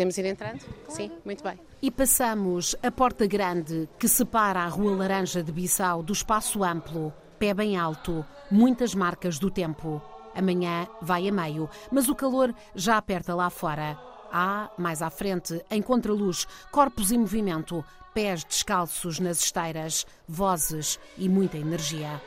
Podemos 0.00 0.16
ir 0.16 0.24
entrando? 0.24 0.64
Sim, 0.88 1.10
muito 1.26 1.44
bem. 1.44 1.60
E 1.82 1.90
passamos 1.90 2.74
a 2.82 2.90
porta 2.90 3.26
grande 3.26 3.86
que 3.98 4.08
separa 4.08 4.60
a 4.60 4.66
Rua 4.66 4.96
Laranja 4.96 5.42
de 5.42 5.52
Bissau 5.52 6.02
do 6.02 6.14
espaço 6.14 6.64
amplo, 6.64 7.12
pé 7.38 7.52
bem 7.52 7.76
alto, 7.76 8.24
muitas 8.50 8.94
marcas 8.94 9.38
do 9.38 9.50
tempo. 9.50 10.00
Amanhã 10.34 10.88
vai 11.02 11.28
a 11.28 11.32
meio, 11.32 11.68
mas 11.92 12.08
o 12.08 12.14
calor 12.14 12.54
já 12.74 12.96
aperta 12.96 13.34
lá 13.34 13.50
fora. 13.50 13.98
Há, 14.32 14.70
mais 14.78 15.02
à 15.02 15.10
frente, 15.10 15.62
em 15.70 15.82
contraluz, 15.82 16.46
corpos 16.72 17.12
em 17.12 17.18
movimento, 17.18 17.84
pés 18.14 18.42
descalços 18.42 19.20
nas 19.20 19.42
esteiras, 19.42 20.06
vozes 20.26 20.98
e 21.18 21.28
muita 21.28 21.58
energia. 21.58 22.22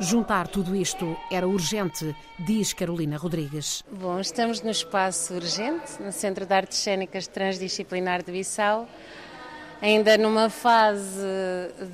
Juntar 0.00 0.48
tudo 0.48 0.74
isto 0.74 1.16
era 1.30 1.46
urgente, 1.46 2.16
diz 2.38 2.72
Carolina 2.72 3.16
Rodrigues. 3.16 3.84
Bom, 3.92 4.18
estamos 4.18 4.60
no 4.60 4.70
espaço 4.70 5.34
urgente, 5.34 6.02
no 6.02 6.10
Centro 6.10 6.44
de 6.44 6.52
Artes 6.52 6.78
Cênicas 6.78 7.28
Transdisciplinar 7.28 8.24
de 8.24 8.32
Bissau, 8.32 8.88
ainda 9.80 10.18
numa 10.18 10.50
fase 10.50 11.20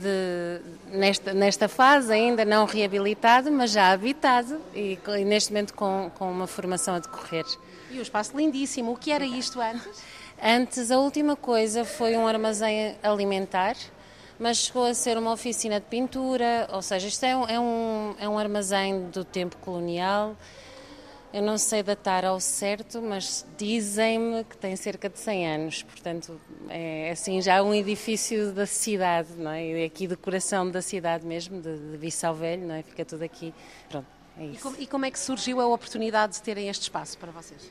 de 0.00 0.60
nesta, 0.96 1.34
nesta 1.34 1.68
fase 1.68 2.10
ainda 2.10 2.42
não 2.42 2.64
reabilitado, 2.64 3.52
mas 3.52 3.72
já 3.72 3.92
habitado 3.92 4.58
e, 4.74 4.98
e 5.18 5.24
neste 5.24 5.52
momento 5.52 5.74
com, 5.74 6.10
com 6.14 6.30
uma 6.30 6.46
formação 6.46 6.94
a 6.94 7.00
decorrer. 7.00 7.44
E 7.90 7.98
o 7.98 8.02
espaço 8.02 8.34
lindíssimo. 8.34 8.92
O 8.92 8.96
que 8.96 9.12
era 9.12 9.26
isto 9.26 9.60
antes? 9.60 10.02
Antes 10.42 10.90
a 10.90 10.98
última 10.98 11.36
coisa 11.36 11.84
foi 11.84 12.16
um 12.16 12.26
armazém 12.26 12.96
alimentar 13.02 13.76
mas 14.40 14.56
chegou 14.56 14.86
a 14.86 14.94
ser 14.94 15.18
uma 15.18 15.32
oficina 15.32 15.78
de 15.78 15.84
pintura, 15.86 16.66
ou 16.72 16.80
seja, 16.80 17.06
isto 17.06 17.22
é 17.24 17.36
um, 17.36 17.44
é 17.44 17.60
um, 17.60 18.14
é 18.18 18.28
um 18.28 18.38
armazém 18.38 19.10
do 19.10 19.22
tempo 19.22 19.58
colonial. 19.58 20.34
Eu 21.32 21.42
não 21.42 21.58
sei 21.58 21.82
datar 21.82 22.24
ao 22.24 22.40
certo, 22.40 23.02
mas 23.02 23.46
dizem-me 23.56 24.42
que 24.42 24.56
tem 24.56 24.74
cerca 24.74 25.10
de 25.10 25.18
100 25.18 25.46
anos, 25.46 25.82
portanto 25.82 26.40
é 26.70 27.10
assim 27.10 27.40
já 27.40 27.62
um 27.62 27.72
edifício 27.72 28.50
da 28.52 28.66
cidade, 28.66 29.28
não 29.36 29.50
é? 29.50 29.64
E 29.64 29.84
aqui 29.84 30.08
do 30.08 30.16
coração 30.16 30.68
da 30.68 30.80
cidade 30.80 31.24
mesmo, 31.24 31.60
de, 31.60 31.78
de 31.78 31.98
Bissau 31.98 32.34
Velho, 32.34 32.66
não 32.66 32.74
é? 32.74 32.82
Fica 32.82 33.04
tudo 33.04 33.22
aqui, 33.22 33.54
pronto, 33.90 34.06
é 34.38 34.46
isso. 34.46 34.54
E 34.54 34.58
como, 34.58 34.76
e 34.80 34.86
como 34.86 35.04
é 35.04 35.10
que 35.10 35.18
surgiu 35.18 35.60
a 35.60 35.66
oportunidade 35.66 36.32
de 36.32 36.42
terem 36.42 36.68
este 36.68 36.82
espaço 36.82 37.16
para 37.18 37.30
vocês? 37.30 37.70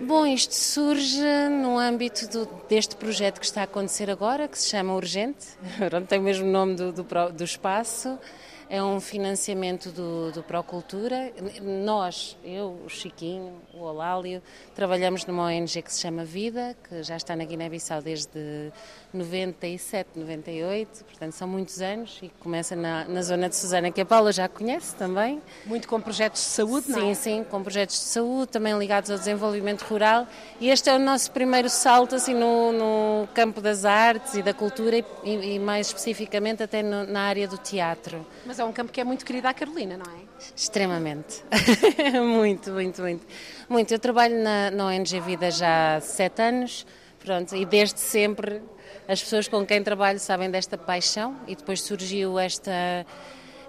Bom, 0.00 0.26
isto 0.26 0.54
surge 0.54 1.22
no 1.48 1.78
âmbito 1.78 2.28
do, 2.28 2.48
deste 2.68 2.94
projeto 2.96 3.40
que 3.40 3.46
está 3.46 3.62
a 3.62 3.64
acontecer 3.64 4.10
agora, 4.10 4.46
que 4.46 4.58
se 4.58 4.68
chama 4.68 4.94
Urgente, 4.94 5.46
tem 6.06 6.18
o 6.18 6.22
mesmo 6.22 6.46
nome 6.46 6.74
do, 6.74 6.92
do, 6.92 7.02
do 7.32 7.44
espaço 7.44 8.18
é 8.68 8.82
um 8.82 9.00
financiamento 9.00 9.90
do, 9.90 10.32
do 10.32 10.42
Procultura. 10.42 11.32
Nós, 11.62 12.36
eu, 12.44 12.78
o 12.84 12.88
Chiquinho, 12.88 13.52
o 13.72 13.82
Olálio, 13.82 14.42
trabalhamos 14.74 15.24
numa 15.24 15.44
ONG 15.44 15.82
que 15.82 15.92
se 15.92 16.00
chama 16.00 16.24
Vida, 16.24 16.76
que 16.88 17.02
já 17.02 17.16
está 17.16 17.36
na 17.36 17.44
Guiné-Bissau 17.44 18.02
desde 18.02 18.72
97, 19.12 20.10
98, 20.16 21.04
portanto 21.04 21.32
são 21.32 21.48
muitos 21.48 21.80
anos 21.80 22.18
e 22.22 22.28
começa 22.40 22.74
na, 22.74 23.04
na 23.04 23.22
zona 23.22 23.48
de 23.48 23.56
Susana, 23.56 23.90
que 23.90 24.00
a 24.00 24.06
Paula 24.06 24.32
já 24.32 24.48
conhece 24.48 24.94
também. 24.96 25.40
Muito 25.64 25.86
com 25.88 26.00
projetos 26.00 26.42
de 26.42 26.48
saúde, 26.48 26.86
sim, 26.86 26.92
não 26.92 27.10
é? 27.10 27.14
Sim, 27.14 27.14
sim, 27.14 27.44
com 27.44 27.62
projetos 27.62 27.96
de 27.96 28.04
saúde, 28.04 28.48
também 28.48 28.76
ligados 28.78 29.10
ao 29.10 29.18
desenvolvimento 29.18 29.82
rural. 29.82 30.26
E 30.60 30.68
este 30.68 30.90
é 30.90 30.96
o 30.96 30.98
nosso 30.98 31.30
primeiro 31.30 31.70
salto 31.70 32.14
assim 32.14 32.34
no, 32.34 32.72
no 32.72 33.28
campo 33.28 33.60
das 33.60 33.84
artes 33.84 34.34
e 34.34 34.42
da 34.42 34.52
cultura 34.52 34.96
e, 35.24 35.54
e 35.54 35.58
mais 35.58 35.88
especificamente 35.88 36.62
até 36.62 36.82
no, 36.82 37.06
na 37.06 37.22
área 37.22 37.46
do 37.46 37.58
teatro. 37.58 38.26
Mas 38.44 38.55
mas 38.56 38.60
é 38.60 38.64
um 38.64 38.72
campo 38.72 38.90
que 38.90 38.98
é 38.98 39.04
muito 39.04 39.22
querido 39.22 39.48
à 39.48 39.52
Carolina, 39.52 39.98
não 39.98 40.10
é? 40.10 40.20
Extremamente. 40.56 41.44
muito, 42.24 42.70
muito, 42.70 43.02
muito. 43.02 43.26
Muito. 43.68 43.92
Eu 43.92 43.98
trabalho 43.98 44.42
na, 44.42 44.70
na 44.70 44.86
ONG 44.86 45.20
Vida 45.20 45.50
já 45.50 45.96
há 45.96 46.00
sete 46.00 46.40
anos, 46.40 46.86
pronto, 47.22 47.54
e 47.54 47.66
desde 47.66 48.00
sempre 48.00 48.62
as 49.06 49.22
pessoas 49.22 49.46
com 49.46 49.66
quem 49.66 49.82
trabalho 49.82 50.18
sabem 50.18 50.50
desta 50.50 50.78
paixão 50.78 51.36
e 51.46 51.54
depois 51.54 51.82
surgiu 51.82 52.38
esta 52.38 53.04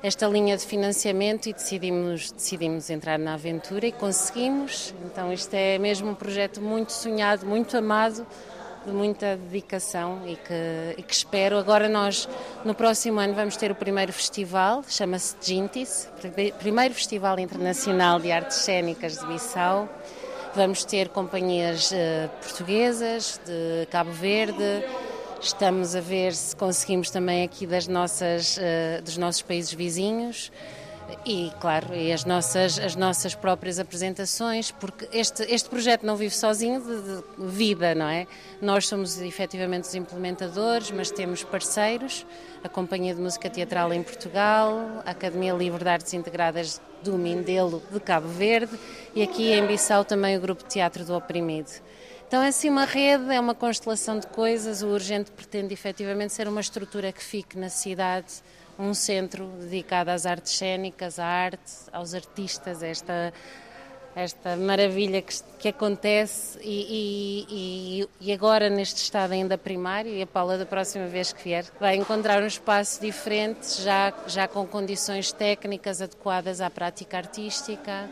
esta 0.02 0.28
linha 0.28 0.56
de 0.56 0.66
financiamento 0.66 1.50
e 1.50 1.54
decidimos, 1.54 2.32
decidimos 2.32 2.90
entrar 2.90 3.18
na 3.20 3.34
aventura 3.34 3.88
e 3.88 3.92
conseguimos. 3.92 4.94
Então, 5.04 5.34
isto 5.34 5.54
é 5.54 5.78
mesmo 5.80 6.12
um 6.12 6.16
projeto 6.16 6.62
muito 6.62 6.94
sonhado, 6.94 7.46
muito 7.46 7.76
amado 7.76 8.26
de 8.88 8.94
muita 8.94 9.36
dedicação 9.36 10.22
e 10.26 10.36
que, 10.38 10.96
e 10.98 11.04
que, 11.04 11.14
espero. 11.14 11.58
Agora 11.58 11.90
nós, 11.90 12.28
no 12.64 12.74
próximo 12.74 13.20
ano, 13.20 13.34
vamos 13.34 13.58
ter 13.58 13.70
o 13.70 13.76
primeiro 13.76 14.14
festival, 14.14 14.84
chama-se 14.88 15.36
Gintis, 15.42 16.10
primeiro 16.58 16.94
Festival 16.94 17.38
Internacional 17.38 18.20
de 18.20 18.32
Artes 18.32 18.58
Cênicas 18.58 19.18
de 19.18 19.26
Bissau. 19.28 19.90
Vamos 20.56 20.86
ter 20.86 21.10
companhias 21.10 21.92
uh, 21.92 22.30
portuguesas, 22.42 23.40
de 23.46 23.86
Cabo 23.92 24.12
Verde, 24.12 24.84
estamos 25.42 25.94
a 25.94 26.00
ver 26.00 26.34
se 26.34 26.56
conseguimos 26.56 27.12
também 27.12 27.44
aqui 27.44 27.68
das 27.68 27.88
nossas, 27.88 28.58
uh, 28.58 29.02
dos 29.04 29.18
nossos 29.18 29.42
países 29.42 29.74
vizinhos 29.74 30.52
e, 31.26 31.52
claro, 31.60 31.94
e 31.96 32.12
as 32.12 32.26
nossas, 32.26 32.80
as 32.80 32.96
nossas 32.96 33.36
próprias 33.36 33.80
apresentações, 33.80 34.72
porque 34.72 35.08
este, 35.12 35.44
este 35.44 35.70
projeto 35.70 36.06
não 36.06 36.16
vive 36.16 36.36
sozinho 36.36 36.82
de, 36.82 37.46
de 37.46 37.52
vida, 37.52 37.94
não 37.96 38.08
é? 38.08 38.28
Nós 38.62 38.88
somos 38.88 39.20
efetivamente 39.22 39.86
os 39.86 39.96
implementadores, 39.96 40.92
mas 40.92 41.12
temos 41.12 41.44
parceiros, 41.44 42.26
a 42.64 42.70
Companhia 42.70 43.14
de 43.14 43.22
Música 43.22 43.50
Teatral 43.50 43.94
em 43.94 44.04
Portugal, 44.04 45.02
a 45.06 45.12
Academia 45.12 45.54
Livre 45.54 45.84
de 45.84 45.90
Artes 45.90 46.14
Integradas 46.14 46.82
do 47.04 47.18
Mindelo 47.18 47.82
de 47.92 48.00
Cabo 48.00 48.28
Verde 48.28 48.78
e 49.16 49.22
aqui 49.22 49.52
em 49.54 49.66
Bissau 49.66 50.04
também 50.04 50.38
o 50.38 50.42
Grupo 50.42 50.64
Teatro 50.64 51.06
do 51.06 51.16
Oprimido. 51.16 51.72
Então 52.28 52.42
é 52.42 52.50
assim 52.50 52.70
uma 52.70 52.84
rede, 52.84 53.34
é 53.34 53.40
uma 53.40 53.56
constelação 53.56 54.20
de 54.20 54.28
coisas, 54.28 54.82
o 54.82 54.88
Urgente 54.88 55.32
pretende 55.32 55.74
efetivamente 55.74 56.34
ser 56.34 56.48
uma 56.48 56.60
estrutura 56.60 57.12
que 57.14 57.24
fique 57.24 57.58
na 57.58 57.70
cidade, 57.70 58.44
um 58.80 58.94
centro 58.94 59.48
dedicado 59.60 60.10
às 60.12 60.26
artes 60.26 60.54
cênicas, 60.54 61.20
à 61.20 61.26
arte, 61.26 61.74
aos 61.92 62.14
artistas, 62.14 62.84
esta 62.84 63.34
esta 64.18 64.56
maravilha 64.58 65.22
que, 65.22 65.36
que 65.60 65.68
acontece 65.68 66.58
e, 66.64 67.46
e, 67.48 68.10
e, 68.20 68.34
agora 68.34 68.68
neste 68.68 69.04
estado 69.04 69.34
ainda 69.34 69.60
primário 69.60 70.12
e 70.12 70.24
a 70.24 70.26
Paula 70.26 70.58
da 70.58 70.66
próxima 70.66 71.06
vez 71.06 71.32
que 71.32 71.44
vier 71.44 71.64
vai 71.80 71.96
encontrar 71.98 72.42
um 72.42 72.48
espaço 72.48 73.00
diferente 73.00 73.80
já, 73.80 74.12
já 74.26 74.48
com 74.48 74.66
condições 74.66 75.32
técnicas 75.32 76.02
adequadas 76.02 76.62
à 76.62 76.68
prática 76.68 77.16
artística 77.16 78.10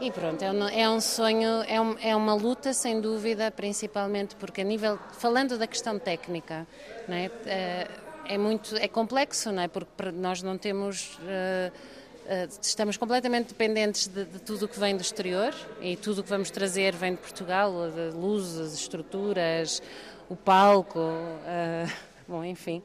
e 0.00 0.12
pronto, 0.12 0.42
é 0.44 0.52
um, 0.52 0.68
é 0.68 1.00
sonho, 1.00 1.62
é, 1.66 1.80
um, 1.80 1.96
é, 2.00 2.14
uma 2.14 2.34
luta 2.34 2.72
sem 2.72 3.00
dúvida, 3.00 3.50
principalmente 3.50 4.36
porque 4.36 4.60
a 4.60 4.64
nível, 4.64 4.96
falando 5.18 5.58
da 5.58 5.66
questão 5.66 5.98
técnica, 5.98 6.66
não 7.08 7.16
é? 7.16 7.30
É 8.28 8.36
muito 8.36 8.76
é 8.76 8.88
complexo, 8.88 9.52
não 9.52 9.62
é? 9.62 9.68
Porque 9.68 10.10
nós 10.12 10.42
não 10.42 10.58
temos 10.58 11.18
uh, 11.22 11.72
estamos 12.60 12.96
completamente 12.96 13.48
dependentes 13.48 14.08
de, 14.08 14.24
de 14.24 14.40
tudo 14.40 14.64
o 14.64 14.68
que 14.68 14.78
vem 14.78 14.96
do 14.96 15.02
exterior 15.02 15.54
e 15.80 15.96
tudo 15.96 16.20
o 16.20 16.24
que 16.24 16.30
vamos 16.30 16.50
trazer 16.50 16.94
vem 16.94 17.12
de 17.12 17.18
Portugal, 17.18 17.72
de 17.90 18.16
luzes, 18.16 18.74
estruturas, 18.74 19.80
o 20.28 20.34
palco, 20.34 20.98
uh, 20.98 21.92
bom, 22.26 22.44
enfim. 22.44 22.82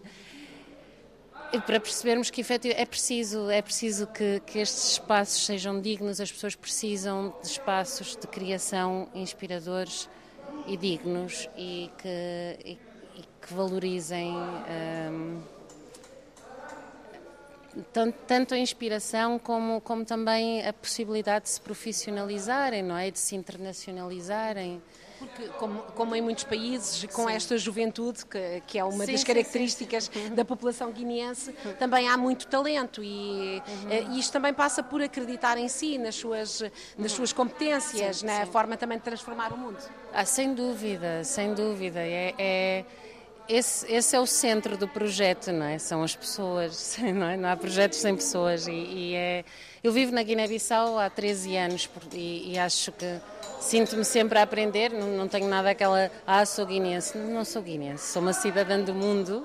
E 1.54 1.60
para 1.60 1.82
percebermos 1.82 2.30
que 2.30 2.42
é 2.42 2.86
preciso, 2.86 3.50
é 3.50 3.62
preciso 3.62 4.08
que, 4.08 4.42
que 4.46 4.60
estes 4.60 4.94
espaços 4.94 5.46
sejam 5.46 5.82
dignos, 5.82 6.22
as 6.22 6.32
pessoas 6.32 6.56
precisam 6.56 7.36
de 7.42 7.48
espaços 7.48 8.16
de 8.16 8.26
criação 8.26 9.10
inspiradores 9.14 10.08
e 10.66 10.78
dignos 10.78 11.50
e 11.58 11.90
que, 11.98 12.58
e 12.66 12.91
que 13.42 13.54
valorizem 13.54 14.34
um, 14.36 15.42
tanto 18.28 18.54
a 18.54 18.58
inspiração 18.58 19.40
como, 19.40 19.82
como 19.82 20.04
também 20.04 20.66
a 20.66 20.74
possibilidade 20.74 21.46
de 21.46 21.52
se 21.52 21.62
profissionalizarem, 21.62 22.84
não 22.84 22.98
é? 22.98 23.10
De 23.10 23.20
se 23.20 23.36
internacionalizarem. 23.36 24.82
Porque, 25.20 25.48
como, 25.50 25.84
como, 25.94 26.16
em 26.16 26.22
muitos 26.22 26.44
países, 26.46 27.06
com 27.14 27.28
sim. 27.28 27.34
esta 27.36 27.56
juventude, 27.56 28.26
que, 28.26 28.64
que 28.66 28.80
é 28.80 28.84
uma 28.84 29.06
sim, 29.06 29.12
das 29.12 29.24
características 29.24 30.10
sim, 30.12 30.34
da 30.34 30.44
população 30.44 30.92
guineense, 30.92 31.54
também 31.78 32.10
há 32.10 32.18
muito 32.18 32.48
talento 32.48 33.04
e 33.04 33.62
uhum. 34.08 34.18
isto 34.18 34.34
também 34.34 34.52
passa 34.52 34.82
por 34.82 35.00
acreditar 35.00 35.60
em 35.60 35.68
si, 35.68 36.00
nas 36.00 36.16
suas, 36.16 36.64
nas 36.98 37.12
suas 37.12 37.32
competências, 37.32 38.24
na 38.24 38.48
forma 38.48 38.76
também 38.76 38.98
de 38.98 39.04
transformar 39.04 39.54
o 39.54 39.58
mundo. 39.58 39.78
Ah, 40.12 40.26
sem 40.26 40.56
dúvida, 40.56 41.24
sem 41.24 41.54
dúvida. 41.54 42.00
é, 42.00 42.34
é 42.40 42.86
esse, 43.52 43.92
esse, 43.92 44.16
é 44.16 44.20
o 44.20 44.26
centro 44.26 44.78
do 44.78 44.88
projeto, 44.88 45.52
não 45.52 45.66
é? 45.66 45.78
São 45.78 46.04
as 46.04 46.16
pessoas, 46.16 46.98
não, 47.14 47.28
é? 47.28 47.38
não 47.38 47.50
há 47.50 47.58
projetos 47.58 48.00
sem 48.00 48.16
pessoas. 48.16 48.68
E, 48.68 48.72
e 48.72 49.16
é... 49.16 49.46
Eu 49.84 49.92
vivo 49.92 50.12
na 50.12 50.22
Guiné-Bissau 50.22 51.00
há 51.00 51.10
13 51.10 51.58
anos 51.58 51.90
e, 52.14 52.52
e 52.52 52.60
acho 52.60 52.92
que 52.92 53.20
sinto-me 53.60 54.06
sempre 54.06 54.38
a 54.38 54.44
aprender. 54.44 54.92
Não, 54.92 55.08
não, 55.08 55.28
tenho 55.28 55.48
nada 55.48 55.72
aquela, 55.72 56.12
ah, 56.26 56.46
sou 56.46 56.66
guineense. 56.66 57.18
Não, 57.18 57.34
não 57.34 57.46
sou 57.46 57.62
guineense, 57.62 58.12
sou 58.12 58.22
uma 58.22 58.34
cidadã 58.34 58.80
do 58.80 58.94
mundo. 58.94 59.44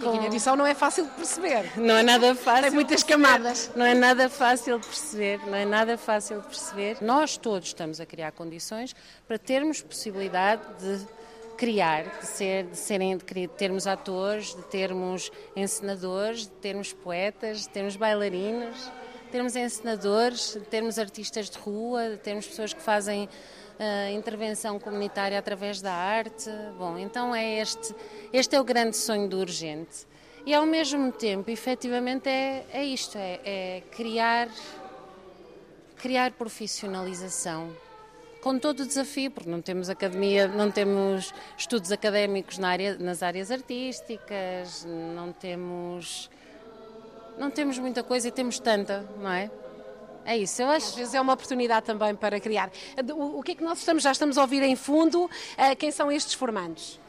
Com... 0.00 0.20
A 0.20 0.26
edição 0.26 0.56
não 0.56 0.66
é 0.66 0.74
fácil 0.74 1.04
de 1.04 1.10
perceber. 1.12 1.70
Não 1.78 1.94
é 1.94 2.02
nada 2.02 2.34
fácil. 2.34 2.62
Tem 2.62 2.70
muitas 2.72 3.04
camadas. 3.04 3.70
Não 3.76 3.86
é 3.86 3.94
nada 3.94 4.28
fácil 4.28 4.80
de 4.80 4.86
perceber, 4.88 5.38
não 5.46 5.54
é 5.54 5.64
nada 5.64 5.96
fácil 5.96 6.40
de 6.40 6.48
perceber. 6.48 6.96
Nós 7.00 7.36
todos 7.36 7.68
estamos 7.68 8.00
a 8.00 8.06
criar 8.06 8.32
condições 8.32 8.94
para 9.28 9.38
termos 9.38 9.82
possibilidade 9.82 10.62
de 10.80 11.06
criar, 11.56 12.18
de, 12.20 12.26
ser, 12.26 12.64
de, 12.64 12.76
serem, 12.76 13.16
de 13.16 13.48
termos 13.48 13.86
atores, 13.86 14.54
de 14.54 14.62
termos 14.64 15.30
encenadores, 15.56 16.42
de 16.42 16.52
termos 16.52 16.92
poetas, 16.92 17.62
de 17.62 17.68
termos 17.68 17.96
bailarinos, 17.96 18.90
de 19.24 19.30
termos 19.30 19.56
encenadores, 19.56 20.54
de 20.54 20.60
termos 20.60 20.98
artistas 20.98 21.48
de 21.50 21.58
rua, 21.58 22.10
de 22.10 22.16
termos 22.18 22.46
pessoas 22.46 22.72
que 22.72 22.80
fazem 22.80 23.24
uh, 23.24 24.12
intervenção 24.12 24.78
comunitária 24.78 25.38
através 25.38 25.80
da 25.80 25.92
arte. 25.92 26.50
Bom, 26.78 26.98
então 26.98 27.34
é 27.34 27.60
este, 27.60 27.94
este 28.32 28.56
é 28.56 28.60
o 28.60 28.64
grande 28.64 28.96
sonho 28.96 29.28
do 29.28 29.38
Urgente. 29.38 30.06
E 30.46 30.52
ao 30.52 30.66
mesmo 30.66 31.10
tempo, 31.10 31.50
efetivamente, 31.50 32.28
é, 32.28 32.66
é 32.70 32.84
isto, 32.84 33.16
é, 33.16 33.40
é 33.44 33.82
criar, 33.90 34.48
criar 35.96 36.32
profissionalização 36.32 37.74
com 38.44 38.58
todo 38.58 38.80
o 38.80 38.86
desafio, 38.86 39.30
porque 39.30 39.48
não 39.48 39.62
temos 39.62 39.88
academia, 39.88 40.46
não 40.46 40.70
temos 40.70 41.32
estudos 41.56 41.90
académicos 41.90 42.58
na 42.58 42.68
área, 42.68 42.94
nas 42.98 43.22
áreas 43.22 43.50
artísticas, 43.50 44.86
não 44.86 45.32
temos 45.32 46.28
não 47.38 47.50
temos 47.50 47.78
muita 47.78 48.02
coisa 48.02 48.28
e 48.28 48.30
temos 48.30 48.58
tanta, 48.58 49.08
não 49.18 49.32
é? 49.32 49.50
É 50.26 50.36
isso, 50.36 50.60
eu 50.60 50.68
acho. 50.68 50.88
Às 50.88 50.94
vezes 50.94 51.14
é 51.14 51.20
uma 51.22 51.32
oportunidade 51.32 51.86
também 51.86 52.14
para 52.14 52.38
criar. 52.38 52.70
O, 53.14 53.38
o 53.38 53.42
que 53.42 53.52
é 53.52 53.54
que 53.54 53.64
nós 53.64 53.78
estamos, 53.78 54.02
já 54.02 54.12
estamos 54.12 54.36
a 54.36 54.42
ouvir 54.42 54.62
em 54.62 54.76
fundo? 54.76 55.24
Uh, 55.24 55.76
quem 55.78 55.90
são 55.90 56.12
estes 56.12 56.34
formandos? 56.34 57.00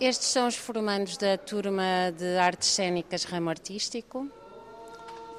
Estes 0.00 0.28
são 0.28 0.48
os 0.48 0.56
formandos 0.56 1.18
da 1.18 1.36
turma 1.36 2.10
de 2.16 2.38
artes 2.38 2.68
cênicas 2.68 3.24
ramo 3.24 3.50
artístico. 3.50 4.28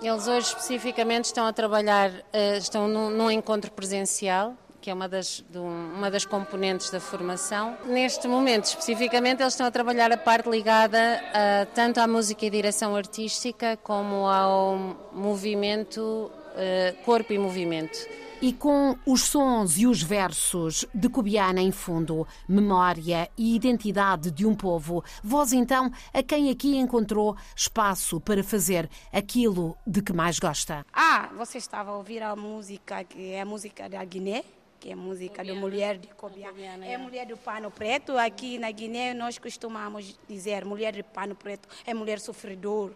Eles 0.03 0.27
hoje 0.27 0.49
especificamente 0.49 1.25
estão 1.25 1.47
a 1.47 1.53
trabalhar, 1.53 2.11
uh, 2.11 2.57
estão 2.57 2.87
num, 2.87 3.09
num 3.09 3.31
encontro 3.31 3.71
presencial 3.71 4.55
que 4.85 4.91
é 4.91 4.93
uma 4.93 5.09
das, 5.09 5.43
uma 5.51 6.11
das 6.11 6.25
componentes 6.25 6.91
da 6.91 6.99
formação. 6.99 7.75
Neste 7.87 8.27
momento, 8.27 8.65
especificamente, 8.65 9.41
eles 9.41 9.53
estão 9.53 9.65
a 9.65 9.71
trabalhar 9.71 10.11
a 10.11 10.17
parte 10.17 10.47
ligada 10.47 11.23
uh, 11.23 11.73
tanto 11.73 11.99
à 11.99 12.05
música 12.05 12.45
e 12.45 12.51
direção 12.51 12.95
artística 12.95 13.75
como 13.77 14.27
ao 14.27 14.77
movimento 15.11 15.99
uh, 15.99 17.03
corpo 17.03 17.33
e 17.33 17.39
movimento. 17.39 17.97
E 18.39 18.53
com 18.53 18.95
os 19.07 19.23
sons 19.23 19.75
e 19.79 19.87
os 19.87 20.03
versos 20.03 20.85
de 20.93 21.09
Cubiana 21.09 21.61
em 21.61 21.71
fundo, 21.71 22.27
memória 22.47 23.27
e 23.35 23.55
identidade 23.55 24.29
de 24.29 24.45
um 24.45 24.53
povo, 24.53 25.03
vós 25.23 25.51
então 25.51 25.91
a 26.13 26.21
quem 26.21 26.51
aqui 26.51 26.77
encontrou 26.77 27.35
espaço 27.55 28.21
para 28.21 28.43
fazer 28.43 28.87
aquilo 29.11 29.75
de 29.87 30.03
que 30.03 30.13
mais 30.13 30.37
gosta? 30.37 30.85
Ah, 30.93 31.31
você 31.35 31.57
estava 31.57 31.89
a 31.89 31.97
ouvir 31.97 32.21
a 32.21 32.35
música, 32.35 33.03
que 33.03 33.31
é 33.31 33.41
a 33.41 33.45
música 33.45 33.89
da 33.89 34.03
Guiné, 34.05 34.43
que 34.85 34.91
é 34.91 34.95
música 34.95 35.43
da 35.43 35.55
mulher 35.55 35.97
de 35.97 36.07
Cobiana. 36.09 36.85
É, 36.85 36.93
é 36.93 36.97
mulher 36.97 37.25
do 37.25 37.35
pano 37.35 37.71
preto. 37.71 38.15
Aqui 38.19 38.59
na 38.59 38.69
Guiné 38.69 39.15
nós 39.15 39.39
costumamos 39.39 40.15
dizer 40.29 40.63
mulher 40.63 40.93
de 40.93 41.01
pano 41.01 41.33
preto 41.33 41.67
é 41.87 41.93
mulher 41.93 42.19
sofredor. 42.19 42.91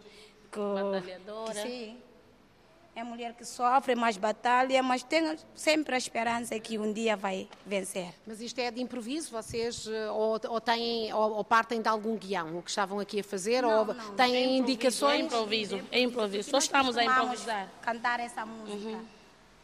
Que, 0.51 0.59
Batalhadora. 0.59 1.53
Que, 1.53 1.61
sim 1.61 1.97
é 2.95 3.03
mulher 3.03 3.33
que 3.33 3.45
sofre 3.45 3.95
mais 3.95 4.17
batalha, 4.17 4.83
mas 4.83 5.03
tem 5.03 5.37
sempre 5.55 5.95
a 5.95 5.97
esperança 5.97 6.59
que 6.59 6.77
um 6.77 6.91
dia 6.91 7.15
vai 7.15 7.47
vencer. 7.65 8.13
Mas 8.27 8.41
isto 8.41 8.59
é 8.59 8.69
de 8.69 8.81
improviso? 8.81 9.31
Vocês 9.31 9.87
eh, 9.87 10.11
ou, 10.11 10.37
ou 10.49 10.59
têm, 10.59 11.13
ou, 11.13 11.31
ou, 11.35 11.43
partem 11.45 11.81
de 11.81 11.87
algum 11.87 12.17
guião, 12.17 12.57
o 12.57 12.61
que 12.61 12.69
estavam 12.69 12.99
aqui 12.99 13.21
a 13.21 13.23
fazer? 13.23 13.61
Não, 13.61 13.69
ou 13.69 13.93
não, 13.93 14.15
têm 14.15 14.35
é 14.35 14.57
indicações? 14.57 15.21
É 15.21 15.23
improviso, 15.23 15.81
é 15.91 16.01
improviso. 16.01 16.49
Só 16.49 16.57
estamos 16.57 16.97
a 16.97 17.05
improvisar. 17.05 17.69
cantar 17.81 18.19
essa 18.19 18.45
música 18.45 18.89
uhum. 18.89 19.05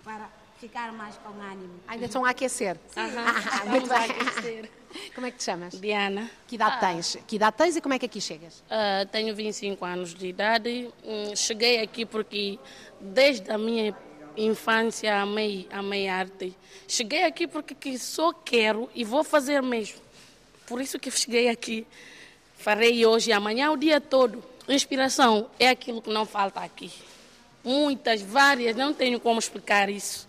para 0.02 0.30
ficar 0.60 0.92
mais 0.92 1.16
com 1.18 1.30
ânimo. 1.30 1.80
Ainda 1.88 2.06
estão 2.06 2.26
a 2.26 2.30
aquecer? 2.30 2.78
Sim. 2.88 3.02
Uhum. 3.02 3.70
muito 3.70 3.90
bem. 3.90 3.98
aquecer. 3.98 4.72
Como 5.14 5.28
é 5.28 5.32
que 5.32 5.38
te 5.38 5.44
chamas? 5.44 5.80
Diana. 5.80 6.30
Que 6.48 6.56
idade 6.56 6.76
ah. 6.78 6.80
tens? 6.80 7.18
Que 7.28 7.36
idade 7.36 7.58
tens 7.58 7.76
e 7.76 7.82
como 7.82 7.94
é 7.94 8.00
que 8.00 8.06
aqui 8.06 8.22
chegas? 8.22 8.62
Uh, 8.62 9.06
tenho 9.12 9.36
25 9.36 9.84
anos 9.84 10.14
de 10.14 10.28
idade. 10.28 10.90
Hum, 11.04 11.36
cheguei 11.36 11.82
aqui 11.82 12.06
porque 12.06 12.58
desde 13.02 13.52
a 13.52 13.58
minha 13.58 13.94
infância 14.38 15.22
amei, 15.22 15.68
amei 15.70 16.08
arte. 16.08 16.56
Cheguei 16.88 17.26
aqui 17.26 17.46
porque 17.46 17.98
só 17.98 18.32
quero 18.32 18.90
e 18.96 19.04
vou 19.04 19.22
fazer 19.22 19.62
mesmo. 19.62 20.00
Por 20.66 20.80
isso 20.80 20.98
que 20.98 21.12
cheguei 21.12 21.50
aqui. 21.50 21.86
Farei 22.58 23.06
hoje 23.06 23.32
e 23.32 23.34
amanhã 23.34 23.72
o 23.72 23.78
dia 23.78 24.00
todo. 24.00 24.42
Inspiração 24.68 25.50
é 25.60 25.70
aquilo 25.70 26.02
que 26.02 26.10
não 26.10 26.26
falta 26.26 26.62
aqui. 26.62 26.92
Muitas, 27.64 28.22
várias, 28.22 28.76
não 28.76 28.94
tenho 28.94 29.20
como 29.20 29.40
explicar 29.40 29.90
isso. 29.90 30.28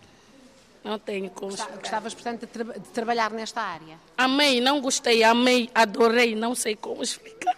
Não 0.86 1.00
tenho 1.00 1.28
como 1.30 1.52
explicar. 1.52 1.80
Gostavas, 1.80 2.14
portanto, 2.14 2.40
de, 2.40 2.46
tra 2.46 2.64
de 2.64 2.88
trabalhar 2.90 3.32
nesta 3.32 3.60
área? 3.60 3.98
Amei, 4.16 4.60
não 4.60 4.80
gostei, 4.80 5.24
amei, 5.24 5.68
adorei, 5.74 6.36
não 6.36 6.54
sei 6.54 6.76
como 6.76 7.02
explicar. 7.02 7.56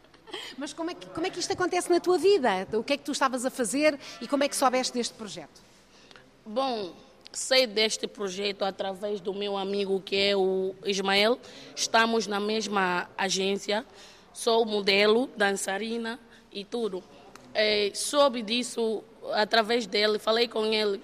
Mas 0.58 0.74
como 0.74 0.90
é, 0.90 0.94
que, 0.94 1.06
como 1.06 1.26
é 1.26 1.30
que 1.30 1.40
isto 1.40 1.50
acontece 1.52 1.90
na 1.90 2.00
tua 2.00 2.18
vida? 2.18 2.68
O 2.74 2.84
que 2.84 2.92
é 2.92 2.96
que 2.98 3.02
tu 3.02 3.12
estavas 3.12 3.46
a 3.46 3.50
fazer 3.50 3.98
e 4.20 4.28
como 4.28 4.44
é 4.44 4.48
que 4.48 4.54
soubeste 4.54 4.92
deste 4.92 5.14
projeto? 5.14 5.62
Bom, 6.44 6.92
sei 7.32 7.66
deste 7.66 8.06
projeto 8.06 8.62
através 8.62 9.20
do 9.22 9.32
meu 9.32 9.56
amigo 9.56 9.98
que 10.00 10.16
é 10.16 10.36
o 10.36 10.74
Ismael. 10.84 11.38
Estamos 11.74 12.26
na 12.26 12.38
mesma 12.38 13.08
agência, 13.16 13.86
sou 14.34 14.66
modelo, 14.66 15.30
dançarina 15.34 16.20
e 16.52 16.62
tudo. 16.62 17.02
É, 17.54 17.90
soube 17.94 18.42
disso 18.42 19.02
através 19.32 19.86
dele, 19.86 20.18
falei 20.18 20.46
com 20.46 20.66
ele, 20.66 21.00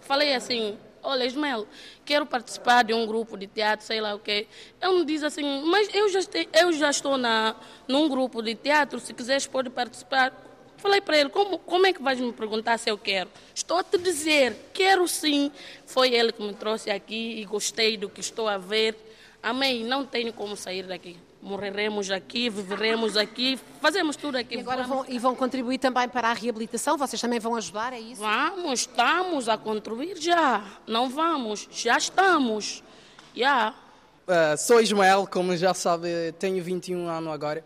falei 0.00 0.34
assim, 0.34 0.76
olha 1.02 1.24
Ismael, 1.24 1.66
quero 2.04 2.24
participar 2.24 2.84
de 2.84 2.94
um 2.94 3.06
grupo 3.06 3.36
de 3.36 3.46
teatro, 3.46 3.84
sei 3.84 4.00
lá 4.00 4.14
o 4.14 4.18
quê. 4.18 4.46
Ele 4.80 4.98
me 5.00 5.04
diz 5.04 5.22
assim, 5.22 5.62
mas 5.66 5.92
eu 5.94 6.08
já, 6.08 6.20
eu 6.60 6.72
já 6.72 6.90
estou 6.90 7.16
na, 7.16 7.56
num 7.88 8.08
grupo 8.08 8.42
de 8.42 8.54
teatro, 8.54 8.98
se 9.00 9.12
quiseres 9.12 9.46
pode 9.46 9.70
participar. 9.70 10.32
Falei 10.76 11.00
para 11.00 11.16
ele, 11.16 11.28
como, 11.30 11.58
como 11.58 11.86
é 11.86 11.92
que 11.92 12.02
vais 12.02 12.18
me 12.18 12.32
perguntar 12.32 12.78
se 12.78 12.90
eu 12.90 12.98
quero? 12.98 13.30
Estou 13.54 13.78
a 13.78 13.84
te 13.84 13.98
dizer, 13.98 14.70
quero 14.72 15.06
sim. 15.06 15.52
Foi 15.86 16.12
ele 16.12 16.32
que 16.32 16.42
me 16.42 16.54
trouxe 16.54 16.90
aqui 16.90 17.40
e 17.40 17.44
gostei 17.44 17.96
do 17.96 18.08
que 18.08 18.20
estou 18.20 18.48
a 18.48 18.58
ver. 18.58 18.96
Amém, 19.42 19.84
não 19.84 20.04
tenho 20.04 20.32
como 20.32 20.56
sair 20.56 20.84
daqui 20.84 21.16
morreremos 21.42 22.08
aqui, 22.08 22.48
viveremos 22.48 23.16
aqui, 23.16 23.58
fazemos 23.80 24.14
tudo 24.14 24.38
aqui. 24.38 24.54
E 24.54 24.60
agora 24.60 24.84
vão, 24.84 25.04
e 25.08 25.18
vão 25.18 25.34
contribuir 25.34 25.78
também 25.78 26.08
para 26.08 26.30
a 26.30 26.32
reabilitação? 26.32 26.96
Vocês 26.96 27.20
também 27.20 27.40
vão 27.40 27.56
ajudar, 27.56 27.92
é 27.92 27.98
isso? 27.98 28.22
Vamos, 28.22 28.80
estamos 28.80 29.48
a 29.48 29.58
contribuir 29.58 30.16
já. 30.16 30.64
Não 30.86 31.10
vamos, 31.10 31.68
já 31.72 31.98
estamos. 31.98 32.84
Já. 33.34 33.74
Uh, 34.22 34.56
sou 34.56 34.80
Ismael, 34.80 35.26
como 35.28 35.56
já 35.56 35.74
sabe, 35.74 36.32
tenho 36.38 36.62
21 36.62 37.08
anos 37.08 37.32
agora. 37.32 37.64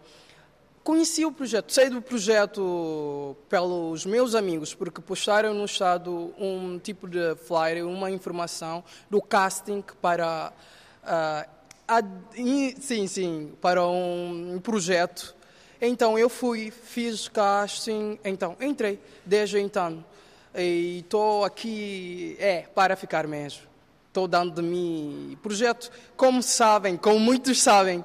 Conheci 0.83 1.27
o 1.27 1.33
projeto, 1.33 1.73
sei 1.73 1.91
do 1.91 2.01
projeto 2.01 3.37
pelos 3.49 4.07
meus 4.07 4.35
amigos, 4.37 4.73
porque 4.73 5.01
postaram 5.01 5.53
no 5.53 5.65
estado 5.65 6.33
um 6.39 6.79
tipo 6.79 7.09
de 7.09 7.35
flyer, 7.35 7.85
uma 7.87 8.09
informação 8.11 8.85
do 9.11 9.21
casting 9.21 9.85
para 10.01 10.53
uh, 11.03 11.56
sim, 12.81 13.07
sim, 13.07 13.53
para 13.61 13.87
um 13.87 14.61
projeto. 14.63 15.35
Então 15.81 16.19
eu 16.19 16.29
fui, 16.29 16.71
fiz 16.71 17.29
casting, 17.29 18.19
então 18.25 18.57
entrei 18.61 18.99
desde 19.25 19.61
então. 19.61 20.05
E 20.55 21.01
estou 21.01 21.45
aqui, 21.45 22.37
é, 22.41 22.63
para 22.63 22.97
ficar 22.97 23.27
mesmo. 23.27 23.63
Estou 24.09 24.27
dando 24.27 24.55
de 24.55 24.63
mim 24.63 25.39
projeto, 25.43 25.91
como 26.17 26.43
sabem, 26.43 26.97
como 26.97 27.21
muitos 27.21 27.63
sabem, 27.63 28.03